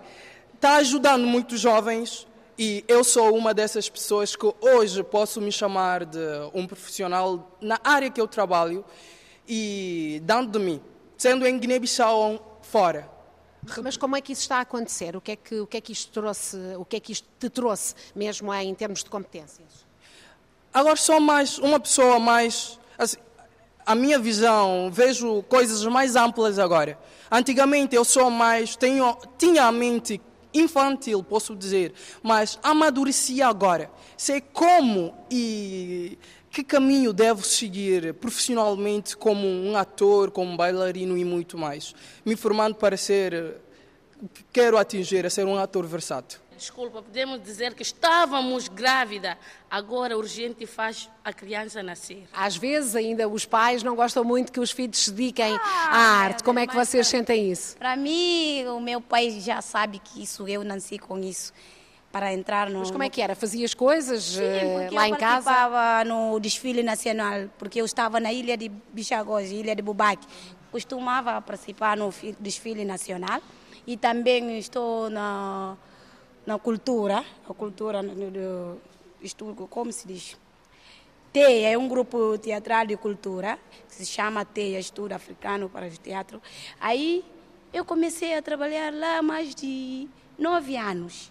está 0.53 0.75
ajudando 0.75 1.25
muitos 1.25 1.59
jovens 1.59 2.27
e 2.59 2.83
eu 2.88 3.03
sou 3.03 3.35
uma 3.35 3.53
dessas 3.53 3.89
pessoas 3.89 4.35
que 4.35 4.53
hoje 4.59 5.01
posso 5.03 5.39
me 5.39 5.51
chamar 5.51 6.05
de 6.05 6.19
um 6.53 6.67
profissional 6.67 7.57
na 7.61 7.79
área 7.83 8.11
que 8.11 8.19
eu 8.19 8.27
trabalho 8.27 8.83
e 9.47 10.21
dando 10.23 10.59
de 10.59 10.63
mim, 10.63 10.81
sendo 11.17 11.47
em 11.47 11.57
Guiné-Bissau 11.57 12.59
fora. 12.61 13.21
Mas 13.84 13.96
como 13.96 14.15
é 14.15 14.22
que 14.22 14.34
isso 14.34 14.41
está 14.41 14.58
a 14.58 14.62
acontecer? 14.62 15.15
O 15.15 15.22
que 15.22 15.32
é 15.32 15.36
que, 15.36 15.60
o 15.60 15.68
que, 15.68 15.77
é 15.77 15.82
que 15.82 15.91
isto 15.91 16.12
trouxe, 16.12 16.58
o 16.77 16.84
que 16.84 16.96
é 16.96 17.00
que 17.00 17.12
isto 17.12 17.27
te 17.39 17.50
trouxe 17.50 17.94
mesmo 18.15 18.53
em 18.53 18.74
termos 18.74 19.03
de 19.03 19.10
competências? 19.10 19.86
Agora 20.74 20.96
sou 20.96 21.20
mais 21.20 21.58
uma 21.58 21.80
pessoa 21.80 22.20
mais 22.20 22.80
assim, 22.98 23.18
a 23.86 23.94
minha 23.94 24.18
visão, 24.18 24.89
vejo 24.91 25.44
coisas 25.44 25.84
mais 25.86 26.15
amplas 26.15 26.58
agora. 26.58 26.98
Antigamente 27.30 27.96
eu 27.96 28.03
sou 28.03 28.30
mais 28.30 28.75
tenho 28.75 29.18
tinha 29.38 29.65
a 29.65 29.72
mente 29.72 30.20
infantil, 30.53 31.24
posso 31.24 31.56
dizer, 31.56 31.94
mas 32.22 32.60
amadureci 32.63 33.41
agora. 33.41 33.91
Sei 34.18 34.41
como 34.41 35.13
e 35.30 36.18
que 36.51 36.63
caminho 36.63 37.13
devo 37.13 37.43
seguir 37.46 38.13
profissionalmente 38.15 39.15
como 39.15 39.48
um 39.48 39.77
ator, 39.77 40.29
como 40.31 40.51
um 40.51 40.58
bailarino 40.58 41.17
e 41.17 41.24
muito 41.24 41.58
mais? 41.58 41.96
Me 42.25 42.36
formando 42.36 42.75
para 42.75 42.98
ser, 42.98 43.55
quero 44.51 44.77
atingir 44.77 45.25
a 45.25 45.29
ser 45.29 45.46
um 45.46 45.58
ator 45.58 45.88
versátil. 45.88 46.39
Desculpa, 46.58 47.01
podemos 47.01 47.41
dizer 47.41 47.74
que 47.74 47.81
estávamos 47.81 48.67
grávida. 48.67 49.36
Agora 49.67 50.15
urgente 50.15 50.67
faz 50.67 51.10
a 51.25 51.34
criança 51.34 51.81
nascer. 51.81 52.27
Às 52.31 52.55
vezes 52.55 52.96
ainda 52.96 53.27
os 53.27 53.46
pais 53.46 53.81
não 53.81 53.96
gostam 53.96 54.24
muito 54.24 54.51
que 54.51 54.60
os 54.60 54.70
filhos 54.70 55.00
se 55.00 55.12
dediquem 55.12 55.55
Ah, 55.55 55.88
à 55.89 55.98
arte. 56.24 56.43
Como 56.43 56.60
é 56.60 56.67
que 56.67 56.75
vocês 56.75 57.08
sentem 57.08 57.51
isso? 57.51 57.75
Para 57.77 57.96
mim, 57.96 58.63
o 58.65 58.79
meu 58.79 59.01
pai 59.01 59.39
já 59.39 59.60
sabe 59.60 59.98
que 60.00 60.22
isso 60.22 60.48
eu 60.48 60.63
nasci 60.63 61.00
com 61.00 61.17
isso 61.17 61.51
para 62.12 62.34
entrar 62.34 62.70
no. 62.70 62.80
Mas 62.80 62.91
como 62.91 63.03
é 63.03 63.10
que 63.10 63.22
era? 63.22 63.36
Fazias 63.36 63.74
coisas 63.74 64.24
Sim, 64.24 64.44
eh, 64.44 64.89
lá 64.91 65.08
eu 65.08 65.15
em 65.15 65.18
casa? 65.18 65.50
participava 65.50 66.03
no 66.06 66.39
desfile 66.39 66.84
nacional, 66.84 67.50
porque 67.58 67.80
eu 67.80 67.86
estava 67.86 68.20
na 68.20 68.32
ilha 68.34 68.58
de 68.58 68.70
Bichagos, 68.70 69.50
ilha 69.51 69.75
de 69.75 69.82
Bubaque. 69.82 70.27
Costumava 70.72 71.41
participar 71.41 71.98
no 71.98 72.12
fi- 72.12 72.36
desfile 72.39 72.86
nacional 72.86 73.41
e 73.86 73.98
também 73.98 74.58
estou 74.58 75.10
na, 75.10 75.77
na 76.46 76.58
cultura, 76.60 77.24
a 77.48 77.53
cultura 77.53 78.01
no, 78.01 78.77
estudo, 79.22 79.68
como 79.68 79.91
se 79.91 80.08
diz? 80.08 80.38
TEIA 81.34 81.72
é 81.72 81.77
um 81.77 81.88
grupo 81.88 82.38
teatral 82.38 82.86
de 82.86 82.98
cultura, 82.98 83.58
que 83.88 83.96
se 83.96 84.06
chama 84.06 84.44
TEIA, 84.44 84.80
Estudo 84.80 85.13
Africano 85.13 85.70
para 85.70 85.88
o 85.88 85.89
Teatro. 85.89 86.41
Aí 86.80 87.24
eu 87.74 87.86
comecei 87.86 88.36
a 88.36 88.41
trabalhar 88.41 88.94
lá 88.94 89.20
há 89.20 89.22
mais 89.22 89.56
de 89.56 90.10
nove 90.38 90.75
anos. 90.75 91.30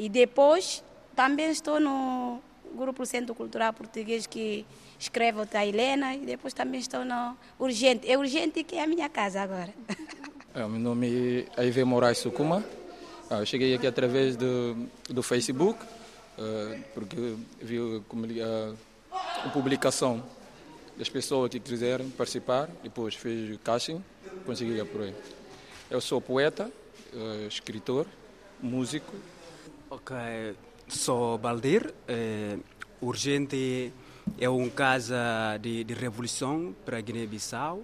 E 0.00 0.08
depois 0.08 0.82
também 1.14 1.50
estou 1.50 1.78
no 1.78 2.40
grupo 2.74 3.04
Centro 3.04 3.34
Cultural 3.34 3.70
Português 3.74 4.26
que 4.26 4.64
escreve 4.98 5.40
a 5.52 5.66
Helena 5.66 6.14
e 6.14 6.20
depois 6.24 6.54
também 6.54 6.80
estou 6.80 7.04
no 7.04 7.36
Urgente. 7.58 8.10
É 8.10 8.16
Urgente 8.16 8.64
que 8.64 8.76
é 8.76 8.84
a 8.84 8.86
minha 8.86 9.10
casa 9.10 9.42
agora. 9.42 9.74
É, 10.52 10.66
meu 10.66 10.80
nome 10.80 11.46
é 11.56 11.60
Aive 11.60 11.84
Moraes 11.84 12.18
Sukuma. 12.18 12.64
Ah, 13.30 13.44
cheguei 13.44 13.72
aqui 13.72 13.86
através 13.86 14.34
do, 14.34 14.74
do 15.08 15.22
Facebook, 15.22 15.78
ah, 16.36 16.76
porque 16.92 17.36
vi 17.62 17.78
a, 18.42 19.46
a 19.46 19.48
publicação 19.50 20.20
das 20.98 21.08
pessoas 21.08 21.50
que 21.52 21.60
quiserem 21.60 22.10
participar, 22.10 22.68
depois 22.82 23.14
fiz 23.14 23.56
casting, 23.62 24.04
consegui 24.44 24.84
por 24.86 25.02
aí. 25.02 25.14
Eu 25.88 26.00
sou 26.00 26.20
poeta, 26.20 26.68
ah, 27.14 27.46
escritor, 27.46 28.04
músico. 28.60 29.14
Ok, 29.92 30.14
sou 30.86 31.36
Baldir. 31.36 31.92
É, 32.06 32.56
urgente 33.00 33.92
é 34.38 34.48
um 34.48 34.70
casa 34.70 35.58
de, 35.60 35.82
de 35.82 35.94
revolução 35.94 36.72
para 36.84 37.00
Guiné-Bissau 37.00 37.82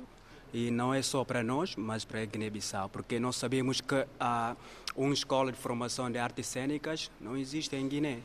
e 0.55 0.71
não 0.71 0.95
é 0.95 1.03
só 1.03 1.25
para 1.25 1.43
nós, 1.43 1.75
mas 1.75 2.05
para 2.05 2.25
Guiné-Bissau, 2.25 2.89
porque 2.91 3.19
nós 3.19 3.35
sabemos 3.35 3.81
que 3.81 4.07
há 4.21 4.55
uma 4.95 5.13
escola 5.13 5.51
de 5.51 5.59
formação 5.59 6.09
de 6.09 6.17
artes 6.17 6.47
cênicas 6.47 7.11
não 7.21 7.37
existe 7.37 7.75
em 7.75 7.89
Guiné. 7.89 8.21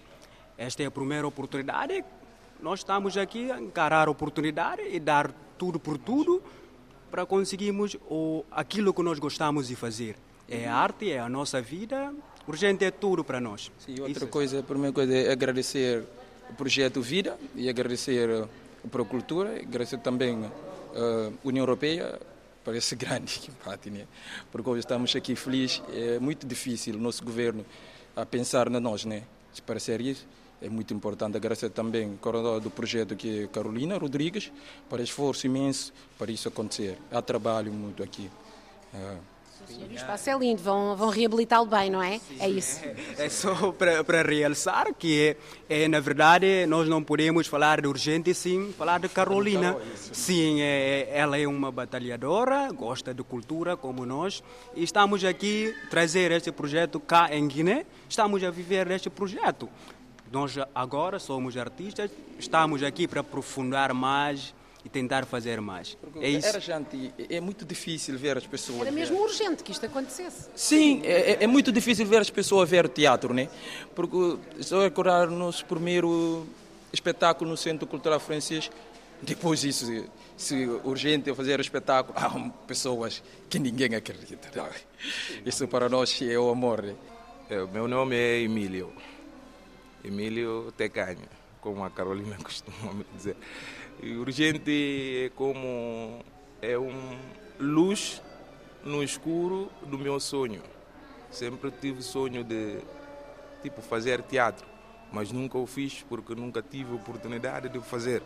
Esta 0.59 0.83
é 0.83 0.85
a 0.85 0.91
primeira 0.91 1.27
oportunidade. 1.27 2.05
Nós 2.61 2.81
estamos 2.81 3.17
aqui 3.17 3.50
a 3.50 3.59
encarar 3.59 4.07
a 4.07 4.11
oportunidade 4.11 4.83
e 4.83 5.00
dar 5.00 5.31
tudo 5.57 5.79
por 5.79 5.97
tudo 5.97 6.39
para 7.09 7.25
conseguirmos 7.25 7.97
o, 8.07 8.45
aquilo 8.51 8.93
que 8.93 9.01
nós 9.01 9.17
gostamos 9.17 9.69
de 9.69 9.75
fazer. 9.75 10.15
É 10.47 10.67
a 10.67 10.75
arte, 10.75 11.11
é 11.11 11.19
a 11.19 11.27
nossa 11.27 11.59
vida. 11.59 12.13
Urgente 12.48 12.83
é 12.83 12.91
tudo 12.91 13.24
para 13.24 13.39
nós. 13.39 13.71
Sim, 13.86 14.00
outra 14.00 14.12
Isso. 14.12 14.27
coisa, 14.27 14.60
a 14.60 14.63
primeira 14.63 14.93
coisa 14.93 15.15
é 15.15 15.31
agradecer 15.31 16.03
o 16.50 16.53
projeto 16.53 17.01
Vida 17.01 17.38
e 17.55 17.69
agradecer 17.69 18.29
a 18.83 18.88
Procultura, 18.88 19.60
agradecer 19.62 20.00
também 20.00 20.43
a 20.43 21.31
União 21.43 21.63
Europeia 21.63 22.19
por 22.63 22.75
esse 22.75 22.95
grande 22.95 23.41
empate, 23.48 23.89
né? 23.89 24.05
porque 24.51 24.69
hoje 24.69 24.79
estamos 24.79 25.15
aqui 25.15 25.36
felizes, 25.36 25.81
é 25.93 26.19
muito 26.19 26.45
difícil 26.45 26.95
o 26.95 27.00
nosso 27.00 27.24
governo 27.24 27.65
a 28.15 28.25
pensar 28.25 28.69
na 28.69 28.79
nós, 28.79 29.05
né? 29.05 29.24
Se 29.53 29.62
parecer 29.62 30.01
isso, 30.01 30.27
é 30.62 30.69
muito 30.69 30.93
importante 30.93 31.36
agradecer 31.36 31.69
também 31.69 32.13
o 32.13 32.17
coordenador 32.17 32.60
do 32.60 32.69
projeto 32.69 33.15
que 33.15 33.43
é 33.43 33.48
Carolina 33.48 33.98
Rodrigues, 33.98 34.51
para 34.89 35.01
esforço 35.01 35.48
imenso 35.48 35.91
para 36.17 36.31
isso 36.31 36.48
acontecer. 36.48 36.98
Há 37.12 37.21
trabalho 37.21 37.71
muito 37.71 38.03
aqui. 38.03 38.29
Ah, 39.69 39.87
O 39.91 39.93
espaço 39.95 40.29
é 40.29 40.37
lindo, 40.37 40.61
vão, 40.61 40.95
vão 40.95 41.09
reabilitá-lo 41.09 41.65
bem, 41.65 41.89
não 41.89 42.01
é? 42.01 42.19
É 42.39 42.49
isso. 42.49 42.81
É 43.17 43.29
só 43.29 43.71
para, 43.71 44.03
para 44.03 44.21
realçar 44.21 44.93
que, 44.93 45.35
é, 45.69 45.87
na 45.87 45.99
verdade, 45.99 46.65
nós 46.65 46.87
não 46.87 47.03
podemos 47.03 47.47
falar 47.47 47.81
de 47.81 47.87
urgente 47.87 48.33
sem 48.33 48.71
falar 48.73 48.99
de 48.99 49.09
Carolina. 49.09 49.77
Sim, 49.95 50.61
é, 50.61 51.09
ela 51.11 51.37
é 51.37 51.47
uma 51.47 51.71
batalhadora, 51.71 52.71
gosta 52.71 53.13
de 53.13 53.23
cultura 53.23 53.75
como 53.77 54.05
nós, 54.05 54.43
e 54.75 54.83
estamos 54.83 55.23
aqui 55.23 55.75
trazer 55.89 56.31
este 56.31 56.51
projeto 56.51 56.99
cá 56.99 57.29
em 57.35 57.47
Guiné, 57.47 57.85
estamos 58.09 58.43
a 58.43 58.49
viver 58.49 58.89
este 58.91 59.09
projeto. 59.09 59.69
Nós 60.31 60.57
agora 60.73 61.19
somos 61.19 61.57
artistas, 61.57 62.09
estamos 62.39 62.81
aqui 62.83 63.07
para 63.07 63.19
aprofundar 63.19 63.93
mais 63.93 64.53
e 64.83 64.89
tentar 64.89 65.25
fazer 65.25 65.61
mais. 65.61 65.97
É 66.19 66.29
isso. 66.29 66.47
Era 66.47 66.59
gente, 66.59 67.13
é 67.29 67.39
muito 67.39 67.63
difícil 67.65 68.17
ver 68.17 68.38
as 68.38 68.47
pessoas. 68.47 68.81
Era 68.81 68.91
ver- 68.91 69.00
mesmo 69.00 69.19
urgente 69.21 69.63
que 69.63 69.71
isto 69.71 69.85
acontecesse. 69.85 70.50
Sim, 70.55 71.01
é, 71.03 71.31
é- 71.33 71.43
é 71.43 71.47
muito 71.47 71.71
difícil 71.71 72.05
ver 72.05 72.21
as 72.21 72.29
pessoas 72.29 72.69
ver 72.69 72.89
teatro, 72.89 73.33
né? 73.33 73.47
Porque 73.95 74.38
estou 74.59 74.79
a 74.81 74.83
recordar 74.83 75.27
o 75.27 75.31
nosso 75.35 75.65
primeiro 75.65 76.45
espetáculo 76.91 77.50
no 77.50 77.55
Centro 77.57 77.88
Cultural 77.88 78.19
Francês. 78.19 78.69
Depois 79.21 79.61
disso, 79.61 79.85
se, 79.85 80.05
se 80.35 80.65
urgente 80.83 81.29
eu 81.29 81.35
fazer 81.35 81.59
o 81.59 81.61
espetáculo, 81.61 82.17
há 82.17 82.29
pessoas 82.65 83.21
que 83.47 83.59
ninguém 83.59 83.93
acredita. 83.93 84.50
não 84.55 84.65
é? 84.65 84.71
Isso 85.45 85.67
para 85.67 85.88
nós 85.88 86.19
é 86.23 86.39
o 86.39 86.50
amor. 86.50 86.81
né? 86.81 86.95
É, 87.50 87.61
o 87.61 87.67
meu 87.67 87.88
nome 87.88 88.15
é 88.15 88.39
Emílio. 88.41 88.91
Emílio 90.03 90.73
Tecanha, 90.75 91.29
como 91.61 91.85
a 91.85 91.89
Carolina 91.89 92.35
costuma 92.43 92.91
me 92.93 93.05
dizer. 93.15 93.37
E 94.01 94.15
urgente 94.15 95.25
é 95.25 95.29
como 95.35 96.19
é 96.61 96.77
um 96.77 97.17
luz 97.59 98.21
no 98.83 99.03
escuro 99.03 99.69
do 99.83 99.97
meu 99.97 100.19
sonho. 100.19 100.61
Sempre 101.29 101.71
tive 101.71 102.01
sonho 102.01 102.43
de 102.43 102.79
tipo 103.61 103.81
fazer 103.81 104.21
teatro, 104.23 104.65
mas 105.11 105.31
nunca 105.31 105.57
o 105.57 105.65
fiz 105.65 106.03
porque 106.09 106.35
nunca 106.35 106.61
tive 106.61 106.93
oportunidade 106.93 107.69
de 107.69 107.79
fazer. 107.79 108.21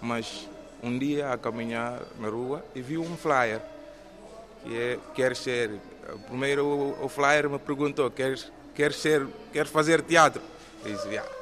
Mas 0.00 0.48
um 0.82 0.96
dia 0.98 1.32
a 1.32 1.38
caminhar 1.38 2.02
na 2.18 2.28
rua 2.28 2.64
e 2.74 2.82
vi 2.82 2.98
um 2.98 3.16
flyer 3.16 3.60
que 4.64 4.76
é 4.76 4.98
quer 5.14 5.34
ser 5.36 5.70
primeiro 6.28 6.96
o, 7.00 7.08
flyer 7.08 7.48
me 7.48 7.58
perguntou 7.58 8.10
quer 8.10 8.36
quer 8.74 8.92
ser 8.92 9.26
quer 9.52 9.66
fazer 9.66 10.02
teatro 10.02 10.42
eu 10.84 10.92
disse 10.92 11.18
"Ah, 11.18 11.41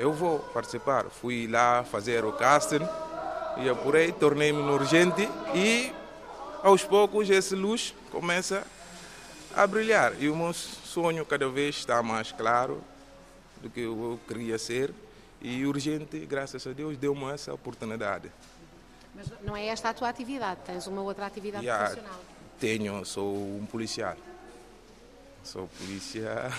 eu 0.00 0.12
vou 0.12 0.38
participar 0.40 1.04
fui 1.10 1.46
lá 1.46 1.84
fazer 1.84 2.24
o 2.24 2.32
casting 2.32 2.80
e 3.58 3.68
apurei 3.68 4.10
tornei-me 4.12 4.60
no 4.62 4.72
urgente 4.74 5.28
e 5.54 5.92
aos 6.62 6.82
poucos 6.84 7.28
esse 7.30 7.54
luz 7.54 7.94
começa 8.10 8.66
a 9.54 9.66
brilhar 9.66 10.12
e 10.20 10.28
o 10.28 10.34
meu 10.36 10.52
sonho 10.52 11.24
cada 11.26 11.48
vez 11.48 11.76
está 11.76 12.02
mais 12.02 12.32
claro 12.32 12.82
do 13.62 13.68
que 13.70 13.80
eu 13.80 14.18
queria 14.26 14.58
ser 14.58 14.92
e 15.40 15.64
urgente 15.66 16.18
graças 16.26 16.66
a 16.66 16.72
Deus 16.72 16.96
deu-me 16.96 17.30
essa 17.32 17.52
oportunidade 17.52 18.30
Mas 19.14 19.26
não 19.42 19.56
é 19.56 19.66
esta 19.66 19.90
a 19.90 19.94
tua 19.94 20.08
atividade, 20.08 20.60
tens 20.64 20.86
uma 20.86 21.02
outra 21.02 21.26
atividade 21.26 21.64
Yeah. 21.64 21.84
profissional. 21.90 22.20
Tenho, 22.60 23.04
sou 23.04 23.34
um 23.34 23.66
policial. 23.66 24.16
Sou 25.42 25.66
polícia 25.78 26.50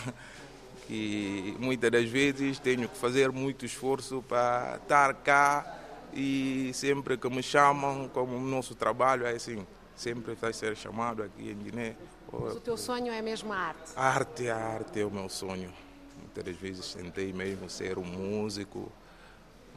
que 0.88 1.56
muitas 1.60 1.92
das 1.92 2.10
vezes 2.10 2.60
tenho 2.60 2.88
que 2.88 2.98
fazer 2.98 3.32
muito 3.32 3.66
esforço 3.66 4.24
para 4.28 4.78
estar 4.82 5.14
cá 5.16 5.80
e 6.14 6.72
sempre 6.74 7.18
que 7.18 7.30
me 7.30 7.42
chamam, 7.42 8.10
como 8.10 8.36
o 8.36 8.42
nosso 8.42 8.76
trabalho 8.76 9.26
é 9.26 9.32
assim, 9.32 9.66
sempre 9.96 10.34
vai 10.36 10.54
ser 10.54 10.76
chamado 10.76 11.24
aqui 11.24 11.50
em 11.50 11.56
Guiné. 11.56 11.96
Mas 12.32 12.56
o 12.56 12.60
teu 12.60 12.78
sonho 12.78 13.12
é 13.12 13.22
mesmo 13.22 13.52
a 13.52 13.58
arte. 13.58 13.92
A 13.96 14.04
arte, 14.04 14.50
a 14.50 14.58
arte 14.58 15.00
é 15.00 15.06
o 15.06 15.12
meu 15.12 15.30
sonho. 15.30 15.72
Muitas 16.18 16.44
das 16.44 16.56
vezes 16.56 16.94
tentei 16.94 17.34
mesmo 17.34 17.70
ser 17.70 17.98
um 17.98 18.06
músico, 18.06 18.92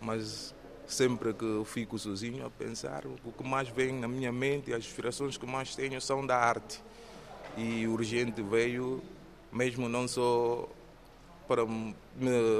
mas 0.00 0.54
sempre 0.86 1.32
que 1.32 1.44
eu 1.44 1.64
fico 1.64 1.98
sozinho 1.98 2.46
a 2.46 2.50
pensar, 2.50 3.04
o 3.06 3.32
que 3.32 3.42
mais 3.42 3.68
vem 3.68 3.92
na 3.92 4.06
minha 4.06 4.32
mente, 4.32 4.72
as 4.72 4.84
inspirações 4.84 5.36
que 5.36 5.46
mais 5.46 5.74
tenho 5.74 6.00
são 6.00 6.24
da 6.24 6.36
arte. 6.36 6.80
E 7.56 7.86
urgente 7.86 8.42
veio, 8.42 9.02
mesmo 9.52 9.88
não 9.88 10.06
só 10.06 10.68
para 11.46 11.64
me 11.66 11.94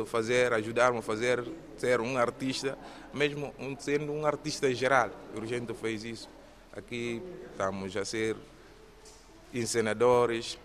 fazer, 0.06 0.52
ajudar-me 0.52 0.98
a 0.98 1.02
fazer, 1.02 1.44
ser 1.76 2.00
um 2.00 2.16
artista, 2.16 2.78
mesmo 3.12 3.52
sendo 3.78 4.12
um 4.12 4.26
artista 4.26 4.72
geral. 4.74 5.10
Urgente 5.36 5.72
fez 5.74 6.04
isso. 6.04 6.28
Aqui 6.76 7.22
estamos 7.50 7.96
a 7.96 8.04
ser 8.04 8.36
encenadores, 9.52 10.58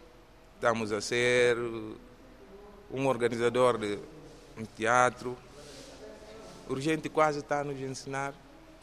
estamos 0.56 0.92
a 0.92 1.00
ser 1.00 1.58
um 2.92 3.08
organizador 3.08 3.78
de 3.78 4.00
um 4.58 4.66
teatro. 4.66 5.38
Urgente 6.68 7.10
quase 7.10 7.40
está 7.40 7.62
a 7.62 7.64
nos 7.64 7.80
ensinar 7.80 8.34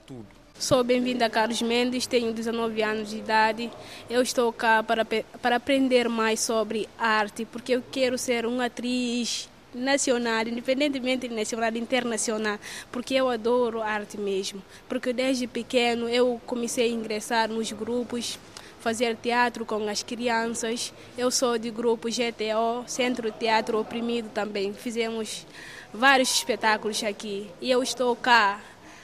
tudo. 0.07 0.46
Sou 0.59 0.83
bem-vinda 0.83 1.27
a 1.27 1.31
Carlos 1.31 1.61
Mendes, 1.61 2.07
tenho 2.07 2.33
19 2.33 2.83
anos 2.83 3.11
de 3.11 3.19
idade. 3.19 3.71
Eu 4.09 4.23
estou 4.23 4.51
cá 4.51 4.83
para, 4.83 5.05
para 5.05 5.57
aprender 5.57 6.09
mais 6.09 6.41
sobre 6.41 6.89
arte, 6.99 7.45
porque 7.45 7.73
eu 7.73 7.83
quero 7.93 8.17
ser 8.17 8.47
uma 8.47 8.65
atriz 8.65 9.51
nacional, 9.75 10.49
independentemente 10.49 11.29
de 11.29 11.35
nacional 11.35 11.71
e 11.75 11.79
internacional, 11.79 12.59
porque 12.91 13.15
eu 13.15 13.29
adoro 13.29 13.83
arte 13.83 14.17
mesmo. 14.17 14.63
Porque 14.89 15.13
desde 15.13 15.47
pequeno 15.47 16.09
eu 16.09 16.41
comecei 16.47 16.87
a 16.87 16.93
ingressar 16.93 17.51
nos 17.51 17.71
grupos, 17.71 18.39
fazer 18.81 19.15
teatro 19.17 19.67
com 19.67 19.87
as 19.87 20.03
crianças. 20.03 20.91
Eu 21.19 21.31
sou 21.31 21.59
de 21.59 21.71
grupo 21.71 22.09
GTO, 22.09 22.83
Centro 22.87 23.31
Teatro 23.31 23.79
Oprimido 23.79 24.31
também. 24.31 24.73
Fizemos 24.73 25.47
vários 25.93 26.35
espetáculos 26.35 27.05
aqui. 27.05 27.51
E 27.61 27.71
eu 27.71 27.83
estou 27.83 28.17
cá 28.17 28.59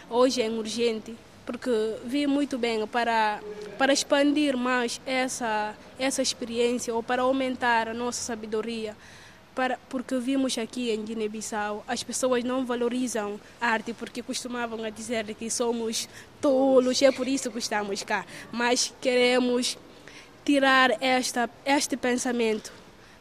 hoje 0.08 0.40
em 0.40 0.58
Urgente 0.58 1.14
porque 1.44 1.70
vi 2.04 2.26
muito 2.26 2.58
bem 2.58 2.86
para, 2.86 3.40
para 3.78 3.92
expandir 3.92 4.56
mais 4.56 5.00
essa, 5.04 5.74
essa 5.98 6.22
experiência 6.22 6.94
ou 6.94 7.02
para 7.02 7.22
aumentar 7.22 7.88
a 7.88 7.94
nossa 7.94 8.22
sabedoria. 8.22 8.96
Para, 9.54 9.78
porque 9.88 10.16
vimos 10.16 10.56
aqui 10.56 10.90
em 10.90 11.04
Guiné-Bissau, 11.04 11.84
as 11.86 12.02
pessoas 12.02 12.42
não 12.42 12.64
valorizam 12.64 13.38
a 13.60 13.68
arte 13.68 13.92
porque 13.92 14.22
costumavam 14.22 14.82
a 14.82 14.88
dizer 14.88 15.26
que 15.34 15.50
somos 15.50 16.08
tolos, 16.40 17.02
é 17.02 17.12
por 17.12 17.28
isso 17.28 17.50
que 17.50 17.58
estamos 17.58 18.02
cá. 18.02 18.24
Mas 18.50 18.94
queremos 18.98 19.76
tirar 20.42 20.96
esta, 21.02 21.50
este 21.66 21.98
pensamento 21.98 22.72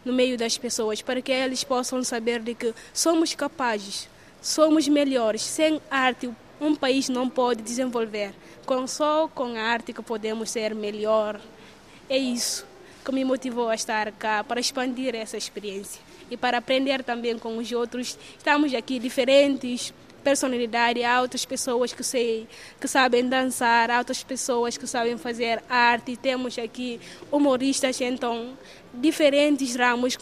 no 0.06 0.14
meio 0.14 0.38
das 0.38 0.58
pessoas 0.58 1.02
para 1.02 1.22
que 1.22 1.32
eles 1.32 1.64
possam 1.64 2.04
saber 2.04 2.42
de 2.42 2.56
que 2.56 2.74
somos 2.94 3.36
capazes, 3.36 4.08
somos 4.42 4.88
melhores. 4.88 5.42
Sem 5.42 5.82
arte, 5.90 6.30
um 6.62 6.76
país 6.76 7.10
não 7.10 7.28
pode 7.28 7.64
desenvolver. 7.64 8.34
Com 8.66 8.86
só 8.86 9.28
com 9.28 9.58
a 9.58 9.62
arte 9.62 9.92
que 9.92 10.02
podemos 10.04 10.52
ser 10.52 10.76
melhor. 10.76 11.42
É 12.08 12.18
isso 12.18 12.66
que 13.04 13.12
me 13.12 13.26
motivou 13.26 13.68
a 13.68 13.76
estar 13.76 14.12
cá 14.12 14.44
para 14.44 14.60
expandir 14.60 15.16
essa 15.16 15.36
experiência 15.36 16.00
e 16.30 16.38
para 16.38 16.60
aprender 16.60 17.04
também 17.04 17.38
com 17.40 17.58
os 17.58 17.72
outros. 17.72 18.16
Estamos 18.38 18.74
aqui 18.76 19.00
diferentes 19.00 19.92
personalidades, 20.24 21.04
há 21.04 21.20
outras 21.20 21.44
pessoas 21.46 21.94
que 21.94 22.04
sei 22.04 22.48
que 22.80 22.88
sabem 22.88 23.28
dançar, 23.28 23.90
há 23.90 23.98
outras 23.98 24.24
pessoas 24.24 24.78
que 24.78 24.86
sabem 24.86 25.18
fazer 25.18 25.64
arte. 25.68 26.16
Temos 26.16 26.60
aqui 26.60 27.02
humoristas, 27.32 28.00
então 28.02 28.54
diferentes 28.94 29.76
ramos 29.76 30.16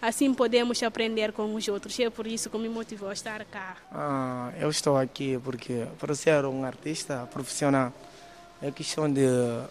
Assim 0.00 0.32
podemos 0.32 0.80
aprender 0.82 1.32
com 1.32 1.52
os 1.54 1.66
outros. 1.66 1.98
É 1.98 2.08
por 2.08 2.26
isso 2.26 2.48
que 2.48 2.56
me 2.56 2.68
motivou 2.68 3.10
a 3.10 3.12
estar 3.12 3.44
cá. 3.44 3.76
Ah, 3.90 4.52
eu 4.58 4.70
estou 4.70 4.96
aqui 4.96 5.38
porque 5.42 5.86
para 5.98 6.14
ser 6.14 6.44
um 6.44 6.64
artista 6.64 7.28
profissional 7.32 7.92
é 8.62 8.70
questão 8.70 9.12
de, 9.12 9.26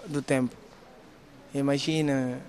do 0.06 0.22
tempo. 0.22 0.54
Imagina, 1.54 2.42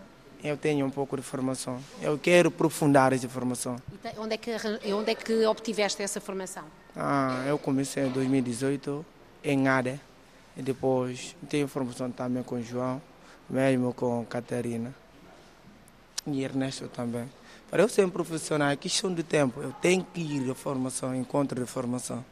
eu 0.42 0.56
tenho 0.56 0.84
um 0.86 0.90
pouco 0.90 1.16
de 1.16 1.22
formação. 1.22 1.80
Eu 2.02 2.18
quero 2.18 2.48
aprofundar 2.48 3.12
essa 3.12 3.28
formação. 3.28 3.76
E 4.04 4.18
onde 4.18 4.34
é 4.34 4.36
que, 4.36 4.50
onde 4.92 5.12
é 5.12 5.14
que 5.14 5.46
obtiveste 5.46 6.02
essa 6.02 6.20
formação? 6.20 6.64
Ah, 6.96 7.44
eu 7.46 7.58
comecei 7.58 8.04
em 8.04 8.10
2018 8.10 9.06
em 9.44 9.68
ADE. 9.68 10.00
E 10.56 10.62
depois 10.62 11.36
tenho 11.48 11.68
formação 11.68 12.10
também 12.10 12.42
com 12.42 12.60
João, 12.60 13.00
mesmo 13.48 13.94
com 13.94 14.24
Catarina 14.24 14.92
e 16.26 16.42
Ernesto 16.42 16.88
também. 16.88 17.28
Para 17.70 17.82
eu 17.82 17.88
ser 17.88 18.04
um 18.04 18.10
profissional, 18.10 18.70
é 18.70 18.76
questão 18.76 19.12
de 19.12 19.22
tempo. 19.22 19.60
Eu 19.60 19.72
tenho 19.72 20.04
que 20.04 20.20
ir 20.20 20.50
à 20.50 20.54
formação, 20.54 21.14
encontro 21.14 21.60
de 21.60 21.66
formação. 21.70 22.24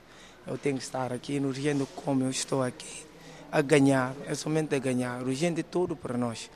Eu 0.47 0.57
tenho 0.57 0.77
que 0.77 0.83
estar 0.83 1.13
aqui 1.13 1.41
no 1.41 1.49
Urgente 1.49 1.87
como 1.97 2.25
eu 2.25 2.31
estou 2.31 2.63
aqui, 2.63 3.05
a 3.51 3.61
ganhar, 3.61 4.15
é 4.27 4.35
somente 4.35 4.75
a 4.75 4.79
ganhar. 4.79 5.23
Urgente 5.23 5.61
é 5.61 5.65
tudo 5.65 5.97
para 5.97 6.17
nós. 6.17 6.51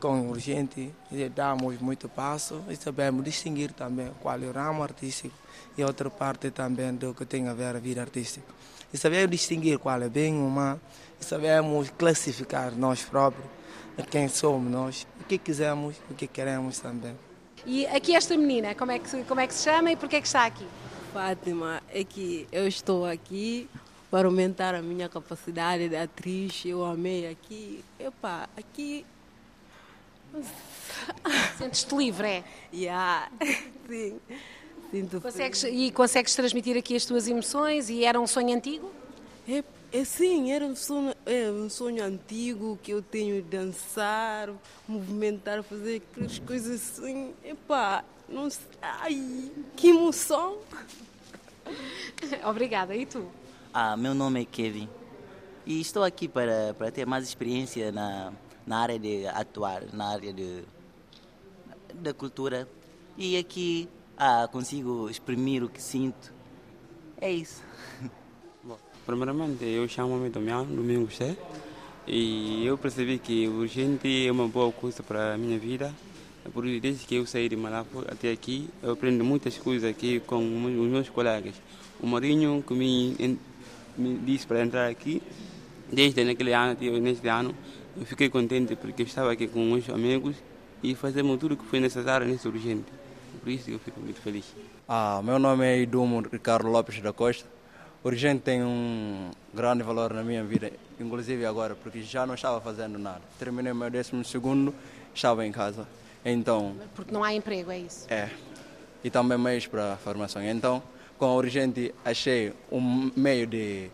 Com 0.00 0.30
Urgente, 0.30 0.90
damos 1.34 1.78
muito 1.78 2.08
passo 2.08 2.62
e 2.70 2.76
sabemos 2.76 3.22
distinguir 3.22 3.72
também 3.72 4.10
qual 4.22 4.42
é 4.42 4.46
o 4.46 4.52
ramo 4.52 4.82
artístico 4.82 5.34
e 5.76 5.84
outra 5.84 6.08
parte 6.08 6.50
também 6.50 6.94
do 6.94 7.12
que 7.14 7.26
tem 7.26 7.46
a 7.46 7.52
ver 7.52 7.76
a 7.76 7.78
vida 7.78 8.00
artística. 8.00 8.46
E 8.92 8.96
sabemos 8.96 9.30
distinguir 9.30 9.78
qual 9.78 10.02
é 10.02 10.08
bem 10.08 10.34
ou 10.42 10.48
mal, 10.48 10.80
e 11.20 11.24
sabemos 11.24 11.90
classificar 11.90 12.72
nós 12.72 13.02
próprios, 13.02 13.46
quem 14.10 14.28
somos 14.28 14.70
nós, 14.70 15.06
o 15.20 15.24
que 15.24 15.38
quisermos, 15.38 15.96
o 16.10 16.14
que 16.14 16.26
queremos 16.26 16.78
também. 16.78 17.16
E 17.66 17.86
aqui 17.86 18.14
esta 18.14 18.36
menina, 18.36 18.74
como 18.74 18.92
é 18.92 18.98
que, 18.98 19.24
como 19.24 19.40
é 19.40 19.46
que 19.46 19.54
se 19.54 19.64
chama 19.64 19.92
e 19.92 19.96
porquê 19.96 20.16
é 20.16 20.20
que 20.20 20.26
está 20.26 20.46
aqui? 20.46 20.66
Fátima, 21.12 21.82
é 21.92 22.04
que 22.04 22.46
eu 22.50 22.66
estou 22.66 23.04
aqui 23.04 23.68
para 24.10 24.26
aumentar 24.26 24.74
a 24.74 24.82
minha 24.82 25.08
capacidade 25.08 25.88
de 25.88 25.96
atriz. 25.96 26.64
Eu 26.64 26.84
amei 26.84 27.28
aqui. 27.28 27.84
Epá, 27.98 28.48
aqui. 28.56 29.06
Sentes-te 31.58 31.94
livre, 31.94 32.26
é? 32.26 32.44
Yeah. 32.72 33.30
Sim. 33.88 34.20
Sinto 34.90 35.20
consegues, 35.20 35.62
e 35.64 35.90
consegues 35.92 36.34
transmitir 36.34 36.76
aqui 36.76 36.96
as 36.96 37.04
tuas 37.04 37.28
emoções? 37.28 37.88
E 37.88 38.04
era 38.04 38.20
um 38.20 38.26
sonho 38.26 38.56
antigo? 38.56 38.90
É, 39.48 39.62
é 39.92 40.04
sim, 40.04 40.52
era 40.52 40.64
um 40.64 40.76
sonho, 40.76 41.14
é 41.26 41.50
um 41.50 41.68
sonho 41.68 42.04
antigo 42.04 42.78
que 42.82 42.92
eu 42.92 43.02
tenho 43.02 43.42
de 43.42 43.48
dançar, 43.48 44.50
movimentar, 44.86 45.62
fazer 45.62 46.02
aquelas 46.10 46.38
coisas 46.38 46.98
assim. 46.98 47.34
Epá, 47.44 48.04
não 48.28 48.48
sei. 48.48 48.66
Ai, 48.80 49.50
que 49.76 49.90
emoção! 49.90 50.58
Obrigada, 52.44 52.94
e 52.94 53.06
tu? 53.06 53.26
Ah, 53.72 53.96
meu 53.96 54.14
nome 54.14 54.42
é 54.42 54.44
Kevin 54.44 54.88
e 55.66 55.80
estou 55.80 56.02
aqui 56.02 56.26
para, 56.26 56.74
para 56.74 56.90
ter 56.90 57.06
mais 57.06 57.24
experiência 57.24 57.92
na, 57.92 58.32
na 58.66 58.78
área 58.78 58.98
de 58.98 59.26
atuar, 59.28 59.82
na 59.92 60.08
área 60.08 60.32
de, 60.32 60.64
da 61.94 62.12
cultura. 62.12 62.68
E 63.16 63.36
aqui 63.36 63.88
ah, 64.16 64.48
consigo 64.50 65.08
exprimir 65.08 65.62
o 65.62 65.68
que 65.68 65.80
sinto. 65.80 66.32
É 67.20 67.30
isso. 67.30 67.62
Primeiramente, 69.06 69.64
eu 69.64 69.88
chamo-me 69.88 70.28
Domingos 70.28 71.16
Sé 71.16 71.34
e 72.06 72.64
eu 72.66 72.76
percebi 72.76 73.18
que 73.18 73.48
o 73.48 73.60
urgente 73.60 74.26
é 74.26 74.30
uma 74.30 74.46
boa 74.46 74.70
coisa 74.70 75.02
para 75.02 75.34
a 75.34 75.38
minha 75.38 75.58
vida. 75.58 75.92
Por 76.52 76.64
desde 76.64 77.06
que 77.06 77.14
eu 77.14 77.26
saí 77.26 77.48
de 77.48 77.56
Malafo 77.56 78.00
até 78.08 78.30
aqui, 78.30 78.68
eu 78.82 78.92
aprendo 78.92 79.24
muitas 79.24 79.56
coisas 79.56 79.88
aqui 79.88 80.20
com 80.20 80.38
os 80.38 80.88
meus 80.88 81.08
colegas. 81.08 81.54
O 82.00 82.06
Marinho 82.06 82.62
que 82.66 82.74
me, 82.74 83.38
me 83.96 84.18
disse 84.18 84.46
para 84.46 84.62
entrar 84.62 84.88
aqui, 84.88 85.22
desde 85.90 86.22
naquele 86.24 86.52
ano 86.52 86.72
até 86.72 86.90
neste 86.90 87.28
ano, 87.28 87.54
eu 87.96 88.04
fiquei 88.04 88.28
contente 88.28 88.76
porque 88.76 89.02
estava 89.02 89.32
aqui 89.32 89.48
com 89.48 89.64
meus 89.64 89.88
amigos 89.88 90.36
e 90.82 90.94
fazemos 90.94 91.38
tudo 91.38 91.54
o 91.54 91.56
que 91.56 91.64
foi 91.64 91.80
necessário 91.80 92.26
nesse 92.26 92.46
urgente. 92.46 92.92
Por 93.42 93.50
isso 93.50 93.70
eu 93.70 93.78
fico 93.78 94.00
muito 94.00 94.20
feliz. 94.20 94.44
Ah, 94.88 95.20
meu 95.24 95.38
nome 95.38 95.64
é 95.64 95.80
Idumo 95.80 96.20
Ricardo 96.20 96.68
Lopes 96.68 97.00
da 97.00 97.12
Costa 97.12 97.59
urgente 98.02 98.42
tem 98.42 98.62
um 98.62 99.30
grande 99.52 99.82
valor 99.82 100.12
na 100.12 100.22
minha 100.22 100.42
vida, 100.42 100.72
inclusive 100.98 101.44
agora, 101.44 101.74
porque 101.74 102.02
já 102.02 102.26
não 102.26 102.34
estava 102.34 102.60
fazendo 102.60 102.98
nada. 102.98 103.20
Terminei 103.38 103.72
meu 103.72 103.90
décimo 103.90 104.24
segundo, 104.24 104.74
estava 105.14 105.46
em 105.46 105.52
casa. 105.52 105.86
Então. 106.24 106.76
Porque 106.94 107.12
não 107.12 107.24
há 107.24 107.34
emprego, 107.34 107.70
é 107.70 107.78
isso? 107.78 108.06
É. 108.08 108.28
E 109.02 109.10
também 109.10 109.38
meios 109.38 109.66
para 109.66 109.94
a 109.94 109.96
formação. 109.96 110.42
Então, 110.42 110.82
com 111.18 111.26
a 111.26 111.34
urgente, 111.34 111.94
achei 112.04 112.52
um 112.70 113.10
meio 113.16 113.46
de 113.46 113.90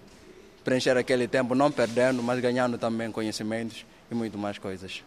preencher 0.64 0.96
aquele 0.96 1.28
tempo, 1.28 1.54
não 1.54 1.70
perdendo, 1.70 2.22
mas 2.22 2.40
ganhando 2.40 2.76
também 2.76 3.10
conhecimentos 3.12 3.84
e 4.10 4.14
muito 4.14 4.36
mais 4.36 4.58
coisas 4.58 5.02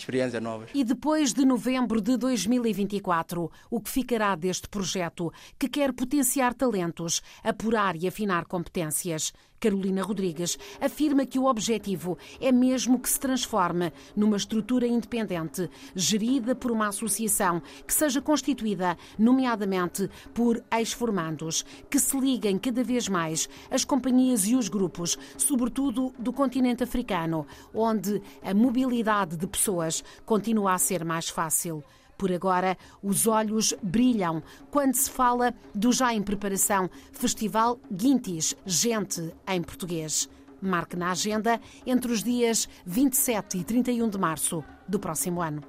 experiências 0.00 0.42
novas. 0.42 0.70
E 0.74 0.84
depois 0.84 1.32
de 1.32 1.44
novembro 1.44 2.00
de 2.00 2.16
2024, 2.16 3.50
o 3.70 3.80
que 3.80 3.90
ficará 3.90 4.34
deste 4.34 4.68
projeto 4.68 5.32
que 5.58 5.68
quer 5.68 5.92
potenciar 5.92 6.54
talentos, 6.54 7.22
apurar 7.42 7.96
e 7.96 8.06
afinar 8.06 8.44
competências? 8.44 9.32
Carolina 9.60 10.02
Rodrigues 10.02 10.58
afirma 10.80 11.26
que 11.26 11.38
o 11.38 11.46
objetivo 11.46 12.16
é 12.40 12.52
mesmo 12.52 12.98
que 12.98 13.08
se 13.08 13.18
transforme 13.18 13.92
numa 14.14 14.36
estrutura 14.36 14.86
independente, 14.86 15.68
gerida 15.94 16.54
por 16.54 16.70
uma 16.70 16.88
associação 16.88 17.62
que 17.86 17.92
seja 17.92 18.20
constituída, 18.20 18.96
nomeadamente, 19.18 20.08
por 20.32 20.62
ex-formandos, 20.72 21.64
que 21.90 21.98
se 21.98 22.18
liguem 22.18 22.58
cada 22.58 22.84
vez 22.84 23.08
mais 23.08 23.48
às 23.70 23.84
companhias 23.84 24.46
e 24.46 24.54
os 24.54 24.68
grupos, 24.68 25.18
sobretudo 25.36 26.12
do 26.18 26.32
continente 26.32 26.84
africano, 26.84 27.46
onde 27.74 28.22
a 28.42 28.54
mobilidade 28.54 29.36
de 29.36 29.46
pessoas 29.46 30.04
continua 30.24 30.74
a 30.74 30.78
ser 30.78 31.04
mais 31.04 31.28
fácil. 31.28 31.82
Por 32.18 32.32
agora, 32.32 32.76
os 33.00 33.28
olhos 33.28 33.72
brilham 33.80 34.42
quando 34.72 34.94
se 34.94 35.08
fala 35.08 35.54
do 35.72 35.92
já 35.92 36.12
em 36.12 36.20
preparação 36.20 36.90
Festival 37.12 37.78
Guintis, 37.90 38.56
Gente 38.66 39.32
em 39.46 39.62
Português. 39.62 40.28
Marque 40.60 40.96
na 40.96 41.12
agenda 41.12 41.60
entre 41.86 42.10
os 42.10 42.24
dias 42.24 42.68
27 42.84 43.58
e 43.58 43.64
31 43.64 44.08
de 44.08 44.18
março 44.18 44.64
do 44.88 44.98
próximo 44.98 45.40
ano. 45.40 45.62